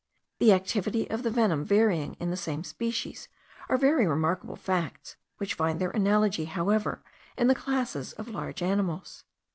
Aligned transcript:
the 0.39 0.51
activity 0.51 1.07
of 1.11 1.21
the 1.21 1.29
venom 1.29 1.63
varying 1.63 2.15
in 2.19 2.31
the 2.31 2.35
same 2.35 2.63
species, 2.63 3.27
are 3.69 3.77
very 3.77 4.07
remarkable 4.07 4.55
facts; 4.55 5.15
which 5.37 5.53
find 5.53 5.79
their 5.79 5.91
analogy, 5.91 6.45
however, 6.45 7.03
in 7.37 7.45
the 7.47 7.53
classes 7.53 8.11
of 8.13 8.27
large 8.27 8.63
animals. 8.63 9.25